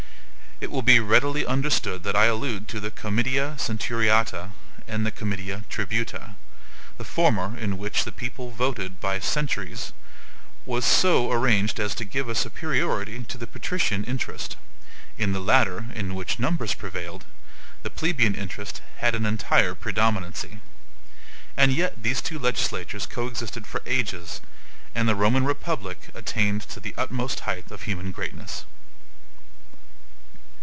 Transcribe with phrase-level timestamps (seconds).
[0.63, 4.51] It will be readily understood that I allude to the COMITIA CENTURIATA
[4.87, 6.35] and the COMITIA TRIBUTA.
[6.99, 9.91] The former, in which the people voted by centuries,
[10.63, 14.55] was so arranged as to give a superiority to the patrician interest;
[15.17, 17.25] in the latter, in which numbers prevailed,
[17.81, 20.59] the plebian interest had an entire predominancy.
[21.57, 24.41] And yet these two legislatures coexisted for ages,
[24.93, 28.65] and the Roman republic attained to the utmost height of human greatness.